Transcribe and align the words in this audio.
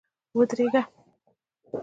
ودرېږه! 0.37 0.81